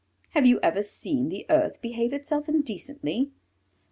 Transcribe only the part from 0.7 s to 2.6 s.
seen the Earth behave itself